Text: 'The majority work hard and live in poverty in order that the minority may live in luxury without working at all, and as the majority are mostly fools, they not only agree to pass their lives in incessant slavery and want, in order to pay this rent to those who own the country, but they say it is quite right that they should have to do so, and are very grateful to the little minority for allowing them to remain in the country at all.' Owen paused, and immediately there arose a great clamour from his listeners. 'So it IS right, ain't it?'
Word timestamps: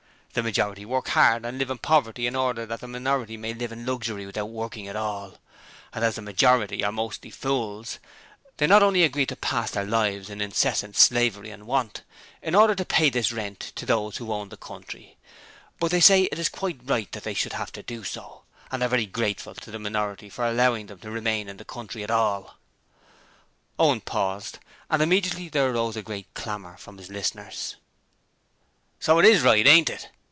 'The 0.33 0.41
majority 0.43 0.85
work 0.85 1.09
hard 1.09 1.45
and 1.45 1.57
live 1.57 1.69
in 1.69 1.77
poverty 1.77 2.25
in 2.25 2.37
order 2.37 2.65
that 2.65 2.79
the 2.79 2.87
minority 2.87 3.35
may 3.35 3.53
live 3.53 3.69
in 3.73 3.85
luxury 3.85 4.25
without 4.25 4.45
working 4.45 4.87
at 4.87 4.95
all, 4.95 5.33
and 5.91 6.05
as 6.05 6.15
the 6.15 6.21
majority 6.21 6.81
are 6.85 6.89
mostly 6.93 7.29
fools, 7.29 7.99
they 8.55 8.65
not 8.65 8.81
only 8.81 9.03
agree 9.03 9.25
to 9.25 9.35
pass 9.35 9.71
their 9.71 9.83
lives 9.83 10.29
in 10.29 10.39
incessant 10.39 10.95
slavery 10.95 11.49
and 11.51 11.67
want, 11.67 12.01
in 12.41 12.55
order 12.55 12.73
to 12.73 12.85
pay 12.85 13.09
this 13.09 13.33
rent 13.33 13.59
to 13.75 13.85
those 13.85 14.15
who 14.15 14.31
own 14.31 14.47
the 14.47 14.55
country, 14.55 15.17
but 15.81 15.91
they 15.91 15.99
say 15.99 16.21
it 16.21 16.39
is 16.39 16.47
quite 16.47 16.79
right 16.85 17.11
that 17.11 17.25
they 17.25 17.33
should 17.33 17.51
have 17.51 17.73
to 17.73 17.83
do 17.83 18.01
so, 18.01 18.43
and 18.71 18.81
are 18.81 18.87
very 18.87 19.05
grateful 19.05 19.53
to 19.53 19.65
the 19.65 19.71
little 19.77 19.83
minority 19.91 20.29
for 20.29 20.45
allowing 20.47 20.85
them 20.85 20.99
to 20.99 21.11
remain 21.11 21.49
in 21.49 21.57
the 21.57 21.65
country 21.65 22.05
at 22.05 22.09
all.' 22.09 22.55
Owen 23.77 23.99
paused, 23.99 24.59
and 24.89 25.01
immediately 25.01 25.49
there 25.49 25.69
arose 25.71 25.97
a 25.97 26.01
great 26.01 26.33
clamour 26.35 26.77
from 26.77 26.97
his 26.99 27.09
listeners. 27.09 27.75
'So 29.01 29.19
it 29.19 29.25
IS 29.25 29.41
right, 29.41 29.67
ain't 29.67 29.89
it?' 29.89 30.07